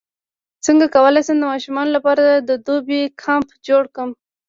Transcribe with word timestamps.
څنګه 0.65 0.85
کولی 0.95 1.21
شم 1.27 1.37
د 1.39 1.43
ماشومانو 1.51 1.91
لپاره 1.97 2.23
د 2.49 2.51
دوبي 2.65 3.01
کمپ 3.23 3.47
جوړ 3.67 3.83
کړم 3.95 4.09